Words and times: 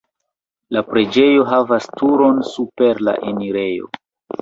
La 0.77 0.81
preĝejo 0.87 1.45
havas 1.51 1.89
turon 2.01 2.43
super 2.57 3.07
la 3.11 3.19
enirejo. 3.33 3.97